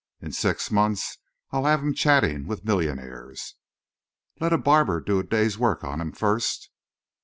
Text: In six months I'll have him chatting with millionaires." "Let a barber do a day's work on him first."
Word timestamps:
In 0.19 0.31
six 0.31 0.71
months 0.71 1.19
I'll 1.51 1.65
have 1.65 1.81
him 1.81 1.93
chatting 1.93 2.47
with 2.47 2.65
millionaires." 2.65 3.53
"Let 4.39 4.51
a 4.51 4.57
barber 4.57 4.99
do 4.99 5.19
a 5.19 5.23
day's 5.23 5.59
work 5.59 5.83
on 5.83 6.01
him 6.01 6.11
first." 6.11 6.71